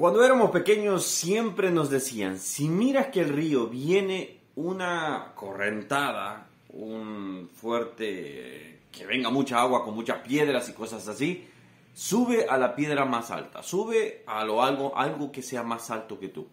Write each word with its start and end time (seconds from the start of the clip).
Cuando 0.00 0.24
éramos 0.24 0.50
pequeños 0.50 1.04
siempre 1.04 1.70
nos 1.70 1.90
decían, 1.90 2.38
si 2.38 2.70
miras 2.70 3.08
que 3.08 3.20
el 3.20 3.28
río 3.28 3.66
viene 3.66 4.38
una 4.56 5.32
correntada, 5.34 6.48
un 6.70 7.50
fuerte, 7.54 8.78
que 8.90 9.04
venga 9.04 9.28
mucha 9.28 9.60
agua 9.60 9.84
con 9.84 9.94
muchas 9.94 10.20
piedras 10.20 10.70
y 10.70 10.72
cosas 10.72 11.06
así, 11.06 11.46
sube 11.92 12.46
a 12.48 12.56
la 12.56 12.74
piedra 12.74 13.04
más 13.04 13.30
alta, 13.30 13.62
sube 13.62 14.22
a 14.26 14.42
lo 14.42 14.62
algo, 14.62 14.96
algo 14.96 15.30
que 15.30 15.42
sea 15.42 15.62
más 15.64 15.90
alto 15.90 16.18
que 16.18 16.28
tú. 16.28 16.46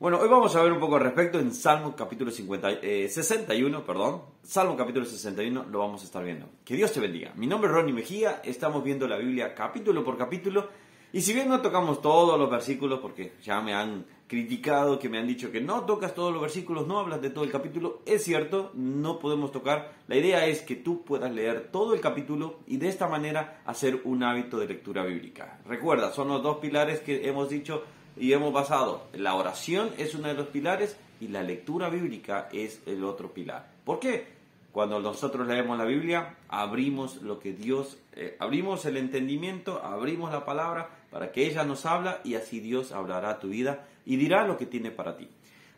Bueno, 0.00 0.18
hoy 0.18 0.28
vamos 0.30 0.56
a 0.56 0.62
ver 0.62 0.72
un 0.72 0.80
poco 0.80 0.96
al 0.96 1.02
respecto 1.02 1.38
en 1.38 1.52
Salmo 1.52 1.94
capítulo 1.94 2.30
50, 2.30 2.80
61, 2.80 3.78
eh, 3.78 3.82
perdón. 3.86 4.22
Salmo 4.42 4.74
capítulo 4.74 5.04
61 5.04 5.66
lo 5.70 5.80
vamos 5.80 6.00
a 6.00 6.04
estar 6.06 6.24
viendo. 6.24 6.48
Que 6.64 6.76
Dios 6.76 6.92
te 6.92 7.00
bendiga. 7.00 7.30
Mi 7.36 7.46
nombre 7.46 7.68
es 7.68 7.76
Ronnie 7.76 7.92
Mejía, 7.92 8.40
estamos 8.42 8.82
viendo 8.82 9.06
la 9.06 9.18
Biblia 9.18 9.54
capítulo 9.54 10.02
por 10.02 10.16
capítulo. 10.16 10.87
Y 11.12 11.22
si 11.22 11.32
bien 11.32 11.48
no 11.48 11.62
tocamos 11.62 12.02
todos 12.02 12.38
los 12.38 12.50
versículos, 12.50 13.00
porque 13.00 13.32
ya 13.42 13.62
me 13.62 13.72
han 13.72 14.04
criticado, 14.26 14.98
que 14.98 15.08
me 15.08 15.18
han 15.18 15.26
dicho 15.26 15.50
que 15.50 15.60
no 15.60 15.86
tocas 15.86 16.14
todos 16.14 16.32
los 16.32 16.42
versículos, 16.42 16.86
no 16.86 16.98
hablas 16.98 17.22
de 17.22 17.30
todo 17.30 17.44
el 17.44 17.50
capítulo, 17.50 18.02
es 18.04 18.24
cierto, 18.24 18.70
no 18.74 19.18
podemos 19.18 19.50
tocar. 19.50 19.94
La 20.06 20.16
idea 20.16 20.46
es 20.46 20.60
que 20.60 20.76
tú 20.76 21.02
puedas 21.04 21.32
leer 21.32 21.70
todo 21.72 21.94
el 21.94 22.00
capítulo 22.02 22.58
y 22.66 22.76
de 22.76 22.88
esta 22.88 23.08
manera 23.08 23.62
hacer 23.64 24.02
un 24.04 24.22
hábito 24.22 24.58
de 24.58 24.68
lectura 24.68 25.02
bíblica. 25.04 25.60
Recuerda, 25.66 26.12
son 26.12 26.28
los 26.28 26.42
dos 26.42 26.58
pilares 26.58 27.00
que 27.00 27.26
hemos 27.26 27.48
dicho 27.48 27.84
y 28.16 28.34
hemos 28.34 28.52
basado. 28.52 29.04
La 29.14 29.34
oración 29.34 29.90
es 29.96 30.14
uno 30.14 30.28
de 30.28 30.34
los 30.34 30.48
pilares 30.48 30.98
y 31.20 31.28
la 31.28 31.42
lectura 31.42 31.88
bíblica 31.88 32.50
es 32.52 32.82
el 32.86 33.02
otro 33.04 33.32
pilar. 33.32 33.72
¿Por 33.84 33.98
qué? 33.98 34.37
Cuando 34.72 35.00
nosotros 35.00 35.46
leemos 35.46 35.78
la 35.78 35.84
Biblia, 35.84 36.36
abrimos 36.48 37.22
lo 37.22 37.38
que 37.38 37.52
Dios, 37.52 37.98
eh, 38.12 38.36
abrimos 38.38 38.84
el 38.84 38.96
entendimiento, 38.96 39.82
abrimos 39.82 40.30
la 40.30 40.44
palabra 40.44 40.90
para 41.10 41.32
que 41.32 41.46
ella 41.46 41.64
nos 41.64 41.86
habla 41.86 42.20
y 42.22 42.34
así 42.34 42.60
Dios 42.60 42.92
hablará 42.92 43.30
a 43.30 43.38
tu 43.40 43.48
vida 43.48 43.86
y 44.04 44.16
dirá 44.16 44.46
lo 44.46 44.58
que 44.58 44.66
tiene 44.66 44.90
para 44.90 45.16
ti. 45.16 45.28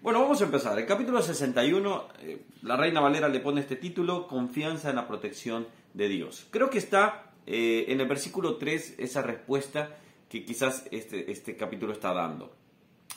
Bueno, 0.02 0.20
vamos 0.20 0.40
a 0.40 0.44
empezar. 0.44 0.78
El 0.78 0.86
capítulo 0.86 1.22
61, 1.22 2.08
eh, 2.20 2.42
la 2.62 2.76
Reina 2.76 3.00
Valera 3.00 3.28
le 3.28 3.40
pone 3.40 3.60
este 3.60 3.76
título, 3.76 4.26
Confianza 4.26 4.90
en 4.90 4.96
la 4.96 5.06
protección 5.06 5.68
de 5.94 6.08
Dios. 6.08 6.46
Creo 6.50 6.70
que 6.70 6.78
está 6.78 7.32
eh, 7.46 7.84
en 7.88 8.00
el 8.00 8.08
versículo 8.08 8.56
3 8.56 8.94
esa 8.98 9.22
respuesta 9.22 9.96
que 10.28 10.44
quizás 10.44 10.86
este, 10.90 11.30
este 11.30 11.56
capítulo 11.56 11.92
está 11.92 12.14
dando. 12.14 12.52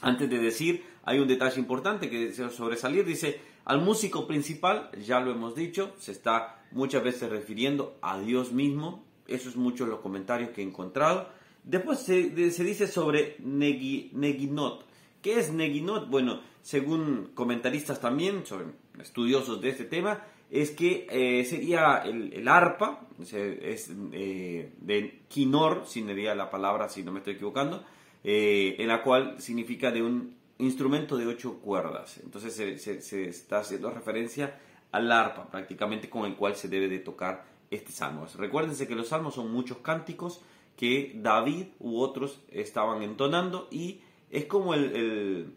Antes 0.02 0.30
de 0.30 0.39
decir, 0.39 0.83
hay 1.03 1.20
un 1.20 1.28
detalle 1.28 1.59
importante 1.59 2.09
que 2.09 2.28
deseo 2.28 2.50
sobresalir. 2.50 3.05
Dice, 3.05 3.39
al 3.66 3.81
músico 3.81 4.28
principal, 4.28 4.89
ya 5.06 5.19
lo 5.19 5.31
hemos 5.31 5.56
dicho, 5.56 5.94
se 5.97 6.11
está 6.11 6.64
muchas 6.72 7.03
veces 7.03 7.30
refiriendo 7.30 7.97
a 8.02 8.20
Dios 8.20 8.52
mismo. 8.52 9.03
Esos 9.28 9.53
son 9.53 9.64
muchos 9.64 9.88
los 9.88 10.00
comentarios 10.00 10.50
que 10.50 10.61
he 10.61 10.66
encontrado. 10.66 11.30
Después 11.64 12.00
se, 12.00 12.30
dice 12.30 12.88
sobre 12.88 13.38
Neginot. 13.39 14.86
¿Qué 15.22 15.39
es 15.39 15.53
Neginot? 15.53 16.09
Bueno, 16.09 16.42
según 16.61 17.31
comentaristas 17.33 18.02
también, 18.02 18.45
sobre 18.45 18.66
estudiosos 19.00 19.61
de 19.61 19.70
este 19.70 19.86
tema, 19.86 20.25
es 20.52 20.72
que 20.72 21.08
eh, 21.09 21.45
sería 21.45 22.03
el, 22.03 22.48
arpa, 22.48 23.08
es 23.20 23.89
eh, 24.11 24.72
de 24.81 25.22
quinor, 25.30 25.83
si 25.88 26.02
diría 26.02 26.36
la 26.36 26.50
palabra, 26.50 26.89
si 26.89 27.02
no 27.02 27.14
me 27.14 27.20
estoy 27.20 27.36
equivocando, 27.36 27.83
eh, 28.25 28.75
en 28.77 28.89
la 28.89 29.02
cual 29.02 29.42
significa 29.42 29.92
de 29.92 30.03
un 30.03 30.36
instrumento 30.64 31.17
de 31.17 31.28
ocho 31.28 31.59
cuerdas. 31.59 32.19
Entonces 32.23 32.53
se, 32.81 33.28
está 33.28 33.59
haciendo 33.59 33.89
referencia 33.89 34.59
al 34.92 35.11
arpa, 35.11 35.50
prácticamente 35.50 36.09
con 36.09 36.25
el 36.25 36.36
cual 36.36 36.55
se 36.55 36.67
debe 36.67 36.88
de 36.88 37.00
tocar 37.00 37.45
este 37.72 37.92
salmo. 37.92 38.28
Recuérdense 38.38 38.88
que 38.88 38.95
los 38.95 39.09
salmos 39.09 39.36
son 39.36 39.52
muchos 39.52 39.78
cánticos 39.80 40.42
que 40.78 41.14
David 41.16 41.67
u 41.80 42.00
otros 42.00 42.42
estaban 42.52 43.02
entonando 43.02 43.67
y 43.72 44.02
es 44.30 44.45
como 44.45 44.73
el, 44.73 45.53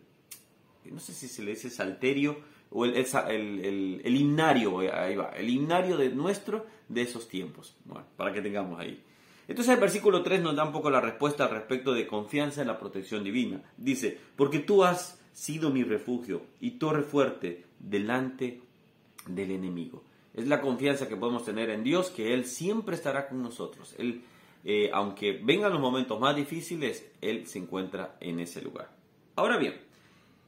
no 0.84 1.00
sé 1.00 1.12
si 1.12 1.28
se 1.28 1.42
le 1.42 1.52
dice 1.52 1.70
salterio, 1.70 2.36
o 2.70 2.84
el, 2.84 2.94
el, 2.96 4.00
el, 4.04 4.16
himnario, 4.16 4.80
ahí 4.80 5.16
va, 5.16 5.30
el 5.30 5.48
himnario 5.48 5.96
de 5.96 6.10
nuestro 6.10 6.66
de 6.88 7.02
esos 7.02 7.28
tiempos, 7.28 7.76
bueno, 7.84 8.04
para 8.16 8.32
que 8.32 8.42
tengamos 8.42 8.78
ahí. 8.80 9.02
Entonces 9.48 9.74
el 9.74 9.80
versículo 9.80 10.22
3 10.22 10.42
nos 10.42 10.56
da 10.56 10.64
un 10.64 10.72
poco 10.72 10.90
la 10.90 11.00
respuesta 11.00 11.46
respecto 11.48 11.94
de 11.94 12.06
confianza 12.06 12.62
en 12.62 12.68
la 12.68 12.78
protección 12.78 13.22
divina. 13.22 13.62
Dice, 13.76 14.18
porque 14.36 14.58
tú 14.58 14.84
has 14.84 15.20
sido 15.32 15.70
mi 15.70 15.84
refugio 15.84 16.42
y 16.60 16.72
torre 16.72 17.02
fuerte 17.02 17.64
delante 17.78 18.60
del 19.26 19.52
enemigo. 19.52 20.02
Es 20.34 20.46
la 20.48 20.60
confianza 20.60 21.08
que 21.08 21.16
podemos 21.16 21.44
tener 21.44 21.70
en 21.70 21.84
Dios, 21.84 22.10
que 22.10 22.34
Él 22.34 22.44
siempre 22.44 22.94
estará 22.96 23.28
con 23.28 23.42
nosotros. 23.42 23.94
Él, 23.98 24.22
eh, 24.64 24.90
aunque 24.92 25.40
vengan 25.42 25.72
los 25.72 25.80
momentos 25.80 26.20
más 26.20 26.34
difíciles, 26.36 27.06
Él 27.20 27.46
se 27.46 27.58
encuentra 27.58 28.16
en 28.20 28.40
ese 28.40 28.60
lugar. 28.60 28.90
Ahora 29.36 29.56
bien, 29.56 29.74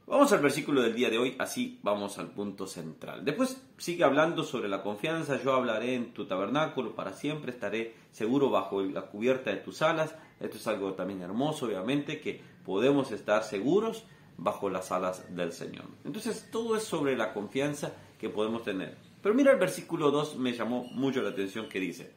Vamos 0.09 0.33
al 0.33 0.41
versículo 0.41 0.81
del 0.81 0.95
día 0.95 1.11
de 1.11 1.19
hoy, 1.19 1.35
así 1.37 1.79
vamos 1.83 2.17
al 2.17 2.31
punto 2.31 2.65
central. 2.65 3.23
Después 3.23 3.61
sigue 3.77 4.03
hablando 4.03 4.43
sobre 4.43 4.67
la 4.67 4.81
confianza, 4.81 5.39
yo 5.39 5.53
hablaré 5.53 5.93
en 5.93 6.15
tu 6.15 6.25
tabernáculo 6.25 6.95
para 6.95 7.13
siempre, 7.13 7.51
estaré 7.51 7.93
seguro 8.11 8.49
bajo 8.49 8.81
la 8.81 9.03
cubierta 9.03 9.51
de 9.51 9.57
tus 9.57 9.83
alas. 9.83 10.15
Esto 10.39 10.57
es 10.57 10.65
algo 10.65 10.93
también 10.93 11.21
hermoso, 11.21 11.67
obviamente, 11.67 12.19
que 12.21 12.41
podemos 12.65 13.11
estar 13.11 13.43
seguros 13.43 14.03
bajo 14.35 14.71
las 14.71 14.91
alas 14.91 15.35
del 15.35 15.51
Señor. 15.51 15.85
Entonces, 16.03 16.49
todo 16.51 16.75
es 16.75 16.81
sobre 16.81 17.15
la 17.15 17.31
confianza 17.31 17.93
que 18.17 18.29
podemos 18.29 18.63
tener. 18.63 18.97
Pero 19.21 19.35
mira 19.35 19.51
el 19.51 19.59
versículo 19.59 20.09
2, 20.09 20.37
me 20.37 20.53
llamó 20.53 20.85
mucho 20.85 21.21
la 21.21 21.29
atención 21.29 21.69
que 21.69 21.79
dice, 21.79 22.13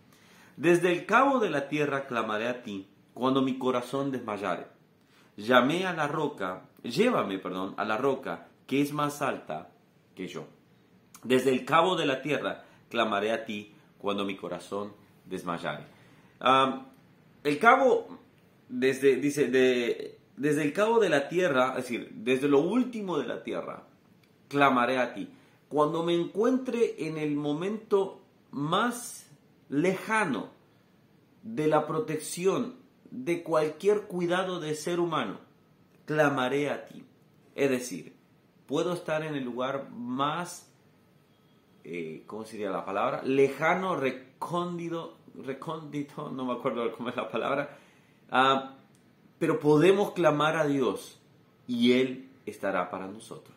Desde 0.56 0.90
el 0.90 1.04
cabo 1.04 1.40
de 1.40 1.50
la 1.50 1.68
tierra 1.68 2.06
clamaré 2.06 2.48
a 2.48 2.62
ti 2.62 2.88
cuando 3.12 3.42
mi 3.42 3.58
corazón 3.58 4.10
desmayare 4.10 4.71
llamé 5.42 5.86
a 5.86 5.92
la 5.92 6.06
roca, 6.06 6.68
llévame, 6.82 7.38
perdón, 7.38 7.74
a 7.76 7.84
la 7.84 7.96
roca 7.96 8.48
que 8.66 8.80
es 8.80 8.92
más 8.92 9.22
alta 9.22 9.70
que 10.14 10.28
yo. 10.28 10.46
Desde 11.24 11.50
el 11.50 11.64
cabo 11.64 11.96
de 11.96 12.06
la 12.06 12.22
tierra 12.22 12.64
clamaré 12.88 13.32
a 13.32 13.44
ti 13.44 13.74
cuando 13.98 14.24
mi 14.24 14.36
corazón 14.36 14.92
desmayare. 15.24 15.84
el 17.44 17.58
cabo, 17.58 18.18
desde, 18.68 19.16
dice, 19.16 19.48
de, 19.48 20.18
desde 20.36 20.62
el 20.62 20.72
cabo 20.72 20.98
de 20.98 21.08
la 21.08 21.28
tierra, 21.28 21.70
es 21.70 21.84
decir, 21.84 22.10
desde 22.14 22.48
lo 22.48 22.60
último 22.60 23.18
de 23.18 23.26
la 23.26 23.42
tierra, 23.42 23.84
clamaré 24.48 24.98
a 24.98 25.14
ti. 25.14 25.28
Cuando 25.68 26.02
me 26.02 26.14
encuentre 26.14 27.06
en 27.06 27.16
el 27.16 27.34
momento 27.36 28.22
más 28.50 29.30
lejano 29.68 30.50
de 31.42 31.66
la 31.66 31.86
protección 31.86 32.81
de 33.12 33.42
cualquier 33.42 34.02
cuidado 34.06 34.58
de 34.58 34.74
ser 34.74 34.98
humano, 34.98 35.38
clamaré 36.06 36.70
a 36.70 36.86
ti. 36.86 37.04
Es 37.54 37.68
decir, 37.68 38.14
puedo 38.66 38.94
estar 38.94 39.22
en 39.22 39.34
el 39.34 39.44
lugar 39.44 39.90
más, 39.90 40.72
eh, 41.84 42.24
¿cómo 42.26 42.46
sería 42.46 42.70
la 42.70 42.86
palabra? 42.86 43.22
Lejano, 43.22 43.96
recóndito, 43.96 45.18
recóndito, 45.34 46.30
no 46.30 46.46
me 46.46 46.54
acuerdo 46.54 46.90
cómo 46.96 47.10
es 47.10 47.16
la 47.16 47.30
palabra, 47.30 47.78
ah, 48.30 48.76
pero 49.38 49.60
podemos 49.60 50.12
clamar 50.12 50.56
a 50.56 50.66
Dios 50.66 51.20
y 51.66 51.92
Él 51.92 52.30
estará 52.46 52.90
para 52.90 53.08
nosotros. 53.08 53.56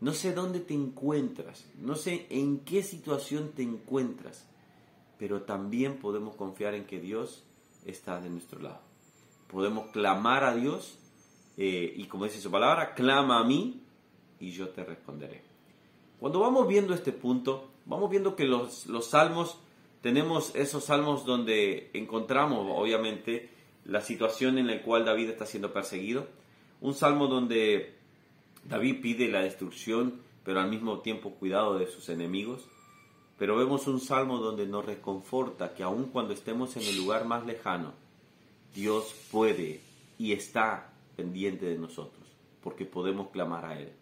No 0.00 0.12
sé 0.12 0.32
dónde 0.32 0.58
te 0.58 0.74
encuentras, 0.74 1.64
no 1.78 1.94
sé 1.94 2.26
en 2.30 2.60
qué 2.60 2.82
situación 2.82 3.52
te 3.52 3.62
encuentras, 3.62 4.48
pero 5.16 5.42
también 5.42 5.98
podemos 5.98 6.34
confiar 6.34 6.74
en 6.74 6.86
que 6.86 7.00
Dios 7.00 7.47
está 7.84 8.20
de 8.20 8.30
nuestro 8.30 8.60
lado. 8.60 8.80
Podemos 9.48 9.90
clamar 9.90 10.44
a 10.44 10.54
Dios 10.54 10.98
eh, 11.56 11.92
y 11.96 12.04
como 12.04 12.24
dice 12.24 12.40
su 12.40 12.50
palabra, 12.50 12.94
clama 12.94 13.40
a 13.40 13.44
mí 13.44 13.82
y 14.40 14.52
yo 14.52 14.68
te 14.68 14.84
responderé. 14.84 15.42
Cuando 16.20 16.40
vamos 16.40 16.68
viendo 16.68 16.94
este 16.94 17.12
punto, 17.12 17.70
vamos 17.86 18.10
viendo 18.10 18.36
que 18.36 18.44
los, 18.44 18.86
los 18.86 19.06
salmos, 19.06 19.58
tenemos 20.00 20.54
esos 20.54 20.84
salmos 20.84 21.24
donde 21.24 21.90
encontramos 21.94 22.66
obviamente 22.70 23.50
la 23.84 24.00
situación 24.00 24.58
en 24.58 24.66
la 24.66 24.82
cual 24.82 25.04
David 25.04 25.30
está 25.30 25.46
siendo 25.46 25.72
perseguido. 25.72 26.26
Un 26.80 26.94
salmo 26.94 27.26
donde 27.26 27.96
David 28.64 29.00
pide 29.00 29.28
la 29.28 29.40
destrucción, 29.40 30.20
pero 30.44 30.60
al 30.60 30.70
mismo 30.70 31.00
tiempo 31.00 31.34
cuidado 31.34 31.78
de 31.78 31.86
sus 31.86 32.08
enemigos. 32.08 32.68
Pero 33.38 33.56
vemos 33.56 33.86
un 33.86 34.00
salmo 34.00 34.38
donde 34.38 34.66
nos 34.66 34.84
reconforta 34.84 35.72
que 35.74 35.82
aun 35.82 36.06
cuando 36.06 36.34
estemos 36.34 36.76
en 36.76 36.82
el 36.82 36.96
lugar 36.96 37.24
más 37.24 37.46
lejano, 37.46 37.92
Dios 38.74 39.14
puede 39.30 39.80
y 40.18 40.32
está 40.32 40.92
pendiente 41.16 41.66
de 41.66 41.78
nosotros, 41.78 42.26
porque 42.62 42.84
podemos 42.84 43.28
clamar 43.28 43.64
a 43.64 43.78
Él. 43.78 43.92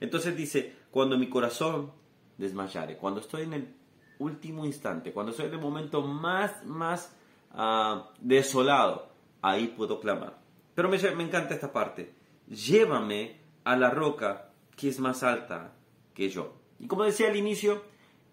Entonces 0.00 0.36
dice, 0.36 0.76
cuando 0.90 1.18
mi 1.18 1.28
corazón 1.28 1.90
desmayare, 2.36 2.96
cuando 2.98 3.20
estoy 3.20 3.42
en 3.42 3.54
el 3.54 3.74
último 4.18 4.64
instante, 4.64 5.12
cuando 5.12 5.32
estoy 5.32 5.46
en 5.46 5.54
el 5.54 5.60
momento 5.60 6.02
más, 6.02 6.64
más 6.64 7.14
ah, 7.52 8.10
desolado, 8.20 9.08
ahí 9.42 9.68
puedo 9.68 9.98
clamar. 9.98 10.38
Pero 10.74 10.88
me, 10.88 10.98
me 11.16 11.24
encanta 11.24 11.54
esta 11.54 11.72
parte. 11.72 12.14
Llévame 12.48 13.40
a 13.64 13.76
la 13.76 13.90
roca 13.90 14.50
que 14.76 14.88
es 14.88 15.00
más 15.00 15.22
alta 15.22 15.72
que 16.14 16.28
yo. 16.28 16.54
Y 16.78 16.86
como 16.86 17.04
decía 17.04 17.28
al 17.28 17.36
inicio, 17.36 17.82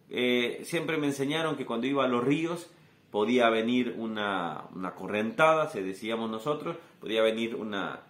eh, 0.10 0.62
siempre 0.64 0.98
me 0.98 1.08
enseñaron 1.08 1.56
que 1.56 1.66
cuando 1.66 1.88
iba 1.88 2.04
a 2.04 2.08
los 2.08 2.24
ríos 2.24 2.68
podía 3.12 3.50
venir 3.50 3.96
una, 3.98 4.66
una 4.76 4.94
correntada, 4.94 5.70
se 5.70 5.82
decíamos 5.82 6.30
nosotros, 6.30 6.78
podía 7.00 7.22
venir 7.22 7.56
una, 7.56 8.02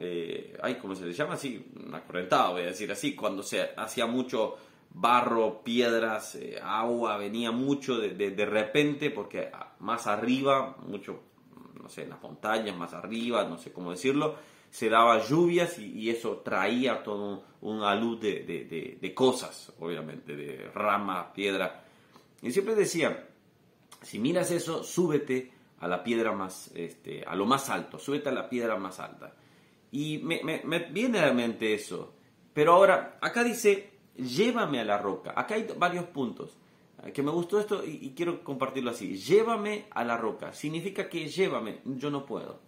eh, 0.00 0.56
ay, 0.62 0.76
¿cómo 0.76 0.94
se 0.94 1.04
le 1.04 1.12
llama? 1.12 1.34
así 1.34 1.66
una 1.84 2.02
correntada, 2.02 2.50
voy 2.50 2.62
a 2.62 2.66
decir 2.66 2.90
así, 2.92 3.14
cuando 3.14 3.42
se 3.42 3.70
hacía 3.76 4.06
mucho 4.06 4.56
barro, 4.94 5.62
piedras, 5.62 6.36
eh, 6.36 6.58
agua, 6.62 7.18
venía 7.18 7.50
mucho 7.50 7.98
de, 7.98 8.10
de, 8.14 8.46
repente, 8.46 9.10
porque 9.10 9.50
más 9.80 10.06
arriba, 10.06 10.76
mucho, 10.86 11.20
no 11.82 11.88
sé, 11.88 12.04
en 12.04 12.10
las 12.10 12.22
montañas, 12.22 12.76
más 12.76 12.94
arriba, 12.94 13.44
no 13.44 13.58
sé 13.58 13.72
cómo 13.72 13.90
decirlo, 13.90 14.36
se 14.70 14.88
daba 14.88 15.26
lluvias 15.26 15.78
y, 15.78 16.10
eso 16.10 16.38
traía 16.38 17.02
todo 17.02 17.44
una 17.62 17.94
luz 17.94 18.20
de, 18.20 18.44
de, 18.44 18.98
de, 19.00 19.14
cosas, 19.14 19.72
obviamente, 19.80 20.36
de 20.36 20.70
ramas, 20.74 21.28
piedra. 21.34 21.84
Y 22.42 22.50
siempre 22.52 22.74
decía, 22.74 23.28
si 24.02 24.18
miras 24.18 24.50
eso, 24.50 24.82
súbete 24.84 25.52
a 25.80 25.88
la 25.88 26.02
piedra 26.02 26.32
más, 26.32 26.70
este, 26.74 27.24
a 27.24 27.34
lo 27.34 27.46
más 27.46 27.70
alto, 27.70 27.98
súbete 27.98 28.28
a 28.28 28.32
la 28.32 28.48
piedra 28.48 28.76
más 28.76 29.00
alta. 29.00 29.34
Y 29.90 30.18
me, 30.18 30.62
viene 30.90 31.18
a 31.18 31.26
la 31.26 31.32
mente 31.32 31.74
eso. 31.74 32.14
Pero 32.52 32.74
ahora, 32.74 33.18
acá 33.20 33.44
dice, 33.44 33.90
llévame 34.16 34.80
a 34.80 34.84
la 34.84 34.98
roca. 34.98 35.32
Acá 35.36 35.54
hay 35.54 35.66
varios 35.76 36.04
puntos. 36.06 36.56
Eh, 37.04 37.12
que 37.12 37.22
me 37.22 37.30
gustó 37.30 37.60
esto 37.60 37.82
y, 37.84 38.12
quiero 38.16 38.42
compartirlo 38.42 38.90
así. 38.90 39.16
Llévame 39.16 39.86
a 39.90 40.04
la 40.04 40.16
roca. 40.16 40.52
Significa 40.52 41.08
que 41.08 41.28
llévame. 41.28 41.80
Yo 41.84 42.10
no 42.10 42.26
puedo. 42.26 42.60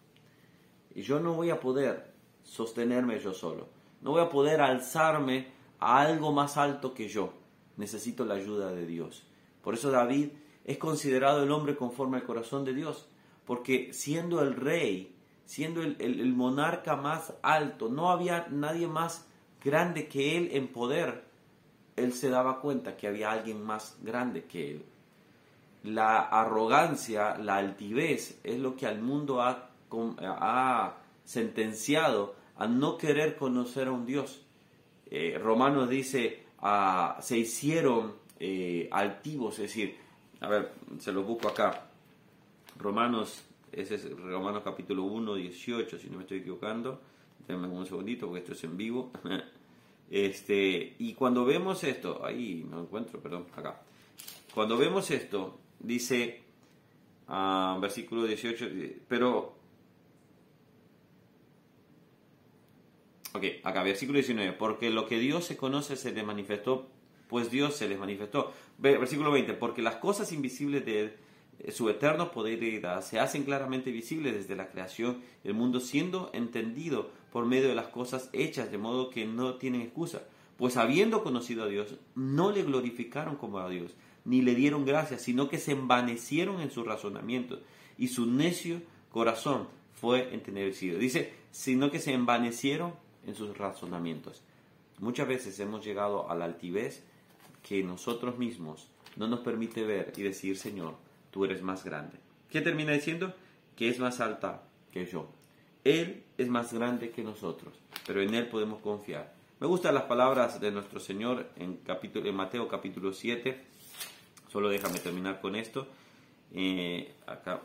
Y 0.99 1.03
yo 1.03 1.21
no 1.21 1.35
voy 1.35 1.51
a 1.51 1.61
poder 1.61 2.13
sostenerme 2.43 3.21
yo 3.21 3.33
solo. 3.33 3.69
No 4.01 4.11
voy 4.11 4.21
a 4.21 4.29
poder 4.29 4.61
alzarme 4.61 5.47
a 5.79 6.01
algo 6.01 6.33
más 6.33 6.57
alto 6.57 6.93
que 6.93 7.09
yo. 7.09 7.35
Necesito 7.77 8.25
la 8.25 8.35
ayuda 8.35 8.73
de 8.73 8.85
Dios. 8.85 9.25
Por 9.63 9.75
eso 9.75 9.93
David 9.93 10.31
es 10.65 10.77
considerado 10.77 11.45
el 11.45 11.53
hombre 11.53 11.77
conforme 11.77 12.17
al 12.17 12.25
corazón 12.25 12.65
de 12.65 12.75
Dios. 12.75 13.07
Porque 13.47 13.93
siendo 13.93 14.43
el 14.43 14.57
rey, 14.57 15.15
siendo 15.45 15.83
el, 15.83 16.33
monarca 16.35 16.97
más 16.97 17.33
alto, 17.43 17.89
no 17.89 18.11
había 18.11 18.49
nadie 18.51 18.89
más 18.89 19.25
grande 19.63 20.09
que 20.09 20.37
él 20.37 20.49
en 20.51 20.67
poder, 20.67 21.23
él 21.95 22.13
se 22.13 22.29
daba 22.29 22.61
cuenta 22.61 22.97
que 22.97 23.07
había 23.07 23.31
alguien 23.31 23.63
más 23.63 23.99
grande 24.03 24.47
que 24.47 24.73
él. 24.73 24.85
La 25.85 26.19
arrogancia, 26.23 27.39
la 27.39 27.59
altivez 27.59 28.41
es 28.43 28.59
lo 28.59 28.75
que 28.75 28.89
al 28.89 29.01
mundo 29.01 29.41
ha, 29.41 29.68
ha 30.21 30.97
sentenciado 31.25 32.35
a 32.57 32.67
no 32.67 32.99
querer 32.99 33.37
conocer 33.37 33.89
a 33.89 33.93
un 33.93 34.07
Dios. 34.07 34.43
Eh, 35.11 35.39
Romanos 35.43 35.89
dice, 35.89 36.45
ah, 36.59 37.19
se 37.21 37.39
hicieron 37.39 38.15
eh, 38.41 38.89
altivos, 38.91 39.55
es 39.55 39.63
decir, 39.63 39.97
a 40.41 40.49
ver, 40.49 40.73
se 40.99 41.13
lo 41.13 41.23
busco 41.23 41.49
acá. 41.49 41.89
Romanos 42.79 43.45
ese 43.73 43.97
es 43.97 44.11
Romanos 44.11 44.63
capítulo 44.65 45.05
1, 45.05 45.35
18, 45.35 45.99
si 45.99 46.09
no 46.09 46.17
me 46.17 46.23
estoy 46.23 46.39
equivocando. 46.39 47.01
Déjenme 47.47 47.69
un 47.69 47.87
segundito 47.87 48.27
porque 48.27 48.41
esto 48.41 48.53
es 48.53 48.65
en 48.65 48.77
vivo. 48.77 49.11
Este, 50.11 50.95
y 51.01 51.13
cuando 51.13 51.45
vemos 51.45 51.85
esto, 51.85 52.25
ahí 52.25 52.67
no 52.71 52.81
encuentro, 52.81 53.21
perdón, 53.21 53.45
acá. 53.55 53.83
Cuando 54.55 54.79
vemos 54.79 55.11
esto, 55.11 55.59
dice, 55.79 56.41
uh, 57.29 57.79
versículo 57.79 58.25
18, 58.25 58.71
pero... 59.07 59.58
Ok, 63.35 63.45
acá, 63.63 63.83
versículo 63.83 64.17
19, 64.17 64.53
porque 64.53 64.91
lo 64.91 65.07
que 65.07 65.19
Dios 65.19 65.45
se 65.45 65.57
conoce 65.57 65.97
se 65.97 66.13
le 66.13 66.23
manifestó, 66.23 66.89
pues 67.29 67.51
Dios 67.51 67.77
se 67.77 67.89
les 67.89 67.99
manifestó. 67.99 68.53
Versículo 68.79 69.31
20, 69.31 69.55
porque 69.55 69.83
las 69.83 69.97
cosas 69.97 70.33
invisibles 70.33 70.85
de 70.85 71.01
Él 71.01 71.13
su 71.71 71.89
eterno 71.89 72.31
poder 72.31 72.63
y 72.63 72.71
deidad 72.71 73.03
se 73.03 73.19
hacen 73.19 73.43
claramente 73.43 73.91
visibles 73.91 74.35
desde 74.35 74.57
la 74.57 74.69
creación 74.69 75.19
del 75.43 75.55
mundo, 75.55 75.81
siendo 75.81 76.31
entendido 76.33 77.11
por 77.33 77.47
medio 77.47 77.69
de 77.69 77.75
las 77.75 77.89
cosas 77.89 78.31
hechas, 78.33 78.71
de 78.71 78.79
modo 78.79 79.11
que 79.11 79.27
no 79.27 79.57
tienen 79.57 79.83
excusa. 79.83 80.23
Pues 80.57 80.77
habiendo 80.77 81.23
conocido 81.23 81.65
a 81.65 81.69
Dios, 81.69 81.97
no 82.15 82.53
le 82.53 82.63
glorificaron 82.63 83.37
como 83.37 83.59
a 83.59 83.69
Dios, 83.69 83.95
ni 84.25 84.43
le 84.43 84.55
dieron 84.55 84.85
gracias, 84.85 85.23
sino 85.23 85.49
que 85.49 85.59
se 85.59 85.73
envanecieron 85.73 86.61
en 86.61 86.71
sus 86.71 86.87
razonamientos, 86.87 87.61
y 87.97 88.09
su 88.09 88.27
necio 88.27 88.81
corazón 89.11 89.69
fue 89.95 90.33
entenebrecido. 90.33 90.99
Dice, 90.99 91.33
sino 91.51 91.91
que 91.91 91.99
se 91.99 92.13
envanecieron 92.13 92.95
en 93.29 93.35
sus 93.35 93.57
razonamientos. 93.57 94.43
Muchas 94.99 95.29
veces 95.29 95.61
hemos 95.61 95.85
llegado 95.85 96.31
a 96.31 96.35
la 96.35 96.47
altivez 96.47 97.05
que 97.63 97.83
nosotros 97.83 98.39
mismos 98.39 98.89
no 99.17 99.29
nos 99.29 99.41
permite 99.41 99.85
ver 99.85 100.13
y 100.17 100.23
decir, 100.23 100.57
Señor, 100.57 100.95
tú 101.31 101.45
eres 101.45 101.63
más 101.63 101.85
grande. 101.85 102.19
¿Qué 102.51 102.61
termina 102.61 102.93
diciendo? 102.93 103.35
Que 103.77 103.89
es 103.89 103.99
más 103.99 104.21
alta 104.21 104.63
que 104.93 105.07
yo. 105.07 105.29
Él 105.85 106.25
es 106.37 106.49
más 106.49 106.73
grande 106.73 107.11
que 107.11 107.23
nosotros, 107.23 107.75
pero 108.07 108.21
en 108.21 108.35
Él 108.35 108.49
podemos 108.49 108.81
confiar. 108.81 109.33
Me 109.61 109.67
gustan 109.67 109.95
las 109.95 110.05
palabras 110.05 110.61
de 110.61 110.71
nuestro 110.71 111.01
Señor 111.01 111.49
en, 111.57 111.77
capítulo, 111.79 112.29
en 112.29 112.35
Mateo 112.35 112.69
capítulo 112.69 113.13
7. 113.13 113.61
Solo 114.51 114.69
déjame 114.69 114.99
terminar 114.99 115.41
con 115.41 115.57
esto. 115.57 115.87
Eh, 116.55 117.13
acá, 117.27 117.61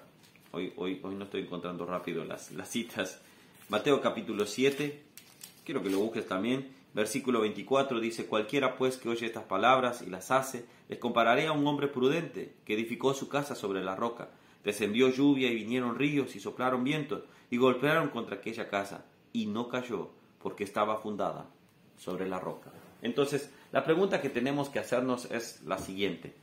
hoy, 0.52 0.74
hoy, 0.76 1.00
hoy 1.04 1.16
no 1.16 1.26
estoy 1.26 1.42
encontrando 1.42 1.86
rápido 1.86 2.26
las, 2.26 2.52
las 2.52 2.70
citas. 2.70 3.22
Mateo 3.70 4.02
capítulo 4.02 4.46
7. 4.46 5.13
Quiero 5.64 5.82
que 5.82 5.90
lo 5.90 6.00
busques 6.00 6.28
también. 6.28 6.76
Versículo 6.94 7.42
24 7.42 8.00
dice, 8.00 8.28
cualquiera 8.28 8.76
pues 8.76 8.98
que 8.98 9.10
oye 9.10 9.26
estas 9.26 9.46
palabras 9.46 10.04
y 10.06 10.10
las 10.10 10.30
hace, 10.30 10.66
les 10.90 11.00
compararé 11.00 11.48
a 11.48 11.52
un 11.52 11.66
hombre 11.66 11.88
prudente 11.88 12.54
que 12.66 12.76
edificó 12.76 13.14
su 13.14 13.30
casa 13.30 13.56
sobre 13.56 13.84
la 13.84 13.96
roca. 13.96 14.30
Descendió 14.64 15.10
lluvia 15.10 15.50
y 15.50 15.56
vinieron 15.56 15.98
ríos 15.98 16.36
y 16.36 16.40
soplaron 16.40 16.84
vientos 16.84 17.24
y 17.50 17.58
golpearon 17.58 18.10
contra 18.10 18.36
aquella 18.36 18.70
casa 18.70 19.06
y 19.32 19.48
no 19.48 19.70
cayó 19.70 20.12
porque 20.42 20.64
estaba 20.64 20.98
fundada 20.98 21.50
sobre 21.98 22.28
la 22.28 22.40
roca. 22.40 22.72
Entonces, 23.02 23.52
la 23.72 23.84
pregunta 23.84 24.22
que 24.22 24.30
tenemos 24.30 24.70
que 24.70 24.80
hacernos 24.80 25.26
es 25.32 25.64
la 25.64 25.80
siguiente. 25.80 26.36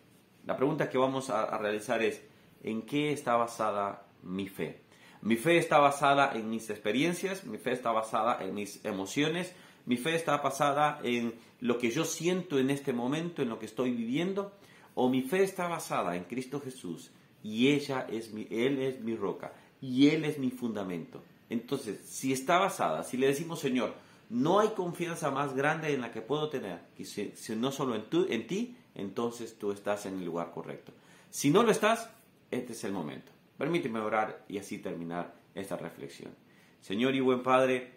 La 0.46 0.56
pregunta 0.56 0.90
que 0.90 0.98
vamos 0.98 1.30
a, 1.30 1.44
a 1.44 1.58
realizar 1.58 2.02
es, 2.02 2.22
¿en 2.62 2.82
qué 2.82 3.12
está 3.12 3.36
basada 3.36 4.06
mi 4.22 4.48
fe? 4.48 4.82
Mi 5.22 5.36
fe 5.36 5.58
está 5.58 5.78
basada 5.78 6.32
en 6.34 6.48
mis 6.48 6.70
experiencias, 6.70 7.44
mi 7.44 7.58
fe 7.58 7.72
está 7.72 7.92
basada 7.92 8.42
en 8.42 8.54
mis 8.54 8.82
emociones, 8.84 9.54
mi 9.84 9.96
fe 9.96 10.14
está 10.14 10.38
basada 10.38 10.98
en 11.02 11.34
lo 11.60 11.78
que 11.78 11.90
yo 11.90 12.04
siento 12.04 12.58
en 12.58 12.70
este 12.70 12.92
momento, 12.92 13.42
en 13.42 13.50
lo 13.50 13.58
que 13.58 13.66
estoy 13.66 13.90
viviendo, 13.90 14.52
o 14.94 15.08
mi 15.08 15.22
fe 15.22 15.42
está 15.42 15.68
basada 15.68 16.16
en 16.16 16.24
Cristo 16.24 16.60
Jesús 16.60 17.10
y 17.42 17.68
ella 17.68 18.06
es 18.10 18.32
mi, 18.32 18.46
Él 18.50 18.80
es 18.80 19.00
mi 19.00 19.14
roca 19.14 19.52
y 19.80 20.08
Él 20.08 20.24
es 20.24 20.38
mi 20.38 20.50
fundamento. 20.50 21.22
Entonces, 21.50 22.00
si 22.06 22.32
está 22.32 22.58
basada, 22.58 23.02
si 23.02 23.16
le 23.16 23.26
decimos 23.26 23.60
Señor, 23.60 23.94
no 24.30 24.60
hay 24.60 24.68
confianza 24.68 25.30
más 25.30 25.54
grande 25.54 25.92
en 25.92 26.00
la 26.00 26.12
que 26.12 26.22
puedo 26.22 26.48
tener, 26.48 26.80
que 26.96 27.04
si, 27.04 27.32
no 27.56 27.72
solo 27.72 27.94
en, 27.94 28.04
en 28.30 28.46
ti, 28.46 28.76
entonces 28.94 29.58
tú 29.58 29.72
estás 29.72 30.06
en 30.06 30.18
el 30.18 30.24
lugar 30.24 30.52
correcto. 30.52 30.92
Si 31.30 31.50
no 31.50 31.62
lo 31.62 31.70
estás, 31.72 32.08
este 32.50 32.72
es 32.72 32.84
el 32.84 32.92
momento. 32.92 33.32
Permíteme 33.60 34.00
orar 34.00 34.42
y 34.48 34.56
así 34.56 34.78
terminar 34.78 35.34
esta 35.54 35.76
reflexión. 35.76 36.32
Señor 36.80 37.14
y 37.14 37.20
buen 37.20 37.42
Padre, 37.42 37.92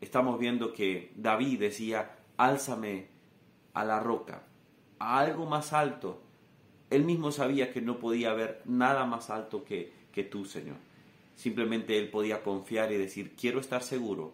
estamos 0.00 0.36
viendo 0.36 0.72
que 0.72 1.12
David 1.14 1.60
decía, 1.60 2.16
álzame 2.36 3.06
a 3.72 3.84
la 3.84 4.00
roca, 4.00 4.42
a 4.98 5.20
algo 5.20 5.46
más 5.46 5.72
alto. 5.72 6.24
Él 6.90 7.04
mismo 7.04 7.30
sabía 7.30 7.72
que 7.72 7.80
no 7.80 8.00
podía 8.00 8.32
haber 8.32 8.62
nada 8.64 9.06
más 9.06 9.30
alto 9.30 9.62
que, 9.64 9.92
que 10.10 10.24
tú, 10.24 10.44
Señor. 10.44 10.78
Simplemente 11.36 11.96
él 12.00 12.10
podía 12.10 12.42
confiar 12.42 12.90
y 12.90 12.96
decir, 12.96 13.36
quiero 13.36 13.60
estar 13.60 13.84
seguro 13.84 14.32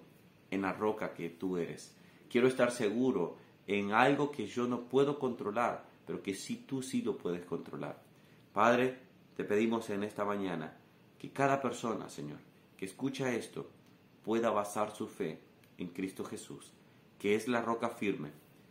en 0.50 0.62
la 0.62 0.72
roca 0.72 1.12
que 1.12 1.28
tú 1.28 1.58
eres. 1.58 1.94
Quiero 2.30 2.48
estar 2.48 2.70
seguro 2.70 3.36
en 3.66 3.92
algo 3.92 4.30
que 4.30 4.46
yo 4.46 4.66
no 4.66 4.84
puedo 4.84 5.18
controlar, 5.18 5.84
pero 6.06 6.22
que 6.22 6.32
sí 6.32 6.64
tú 6.66 6.80
sí 6.80 7.02
lo 7.02 7.18
puedes 7.18 7.44
controlar. 7.44 8.02
Padre, 8.54 9.11
te 9.36 9.44
pedimos 9.44 9.90
en 9.90 10.02
esta 10.04 10.24
mañana 10.24 10.76
que 11.18 11.30
cada 11.30 11.60
persona, 11.60 12.08
Señor, 12.08 12.38
que 12.76 12.84
escucha 12.84 13.32
esto, 13.32 13.70
pueda 14.24 14.50
basar 14.50 14.94
su 14.94 15.08
fe 15.08 15.40
en 15.78 15.88
Cristo 15.88 16.24
Jesús, 16.24 16.72
que 17.18 17.34
es 17.34 17.48
la 17.48 17.62
roca 17.62 17.90
firme, 17.90 18.30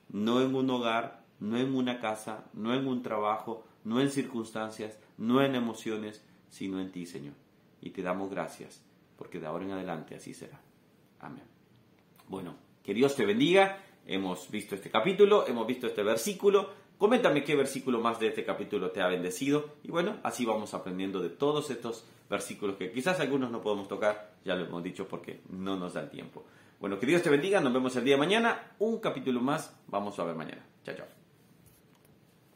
no 0.10 0.42
en 0.42 0.56
un 0.56 0.70
hogar, 0.70 1.24
no 1.40 1.58
en 1.58 1.74
una 1.76 2.00
casa, 2.00 2.46
no 2.54 2.74
en 2.74 2.88
un 2.88 3.02
trabajo, 3.02 3.64
no 3.84 4.02
en 4.02 4.12
circunstancias, 4.12 4.98
no 5.18 5.42
en 5.42 5.56
emociones, 5.56 6.24
sino 6.50 6.80
en 6.80 6.92
ti, 6.92 7.06
Señor. 7.06 7.34
Y 7.82 7.92
te 7.92 8.04
damos 8.04 8.30
gracias, 8.30 8.84
porque 9.18 9.40
de 9.40 9.48
ahora 9.48 9.66
en 9.66 9.72
adelante 9.72 10.16
así 10.16 10.34
será. 10.34 10.62
Amén. 11.20 11.46
Bueno, 12.28 12.56
que 12.84 12.94
Dios 12.94 13.16
te 13.16 13.26
bendiga. 13.26 13.84
Hemos 14.06 14.50
visto 14.50 14.76
este 14.76 14.90
capítulo, 14.90 15.48
hemos 15.48 15.66
visto 15.66 15.88
este 15.88 16.04
versículo. 16.04 16.70
Coméntame 17.02 17.44
qué 17.44 17.56
versículo 17.56 18.00
más 18.00 18.20
de 18.20 18.28
este 18.28 18.46
capítulo 18.46 18.92
te 18.92 19.02
ha 19.02 19.08
bendecido. 19.08 19.70
Y 19.82 19.90
bueno, 19.90 20.18
así 20.22 20.46
vamos 20.46 20.76
aprendiendo 20.76 21.20
de 21.20 21.30
todos 21.30 21.72
estos 21.72 22.06
versículos 22.30 22.76
que 22.76 22.92
quizás 22.92 23.20
algunos 23.20 23.50
no 23.50 23.60
podemos 23.60 23.88
tocar, 23.88 24.36
ya 24.46 24.54
lo 24.54 24.66
hemos 24.66 24.84
dicho 24.84 25.08
porque 25.08 25.42
no 25.50 25.76
nos 25.76 25.96
da 25.96 26.02
el 26.02 26.12
tiempo. 26.12 26.46
Bueno, 26.80 27.00
que 27.00 27.08
Dios 27.08 27.24
te 27.24 27.32
bendiga, 27.32 27.60
nos 27.60 27.74
vemos 27.74 27.96
el 27.96 28.04
día 28.04 28.14
de 28.14 28.20
mañana, 28.20 28.74
un 28.78 29.00
capítulo 29.00 29.42
más, 29.42 29.76
vamos 29.88 30.20
a 30.20 30.26
ver 30.26 30.36
mañana. 30.36 30.64
Chao, 30.86 30.96
chao. 30.96 31.21